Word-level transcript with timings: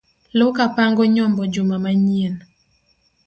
Luka 0.37 0.63
pango 0.75 1.03
nyombo 1.13 1.41
juma 1.53 1.75
ma 1.83 1.91
nyien 2.05 2.35